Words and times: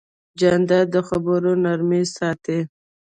جانداد 0.39 0.87
د 0.93 0.95
خبرو 1.07 1.51
نرمي 1.63 2.01
ساتي. 2.15 2.59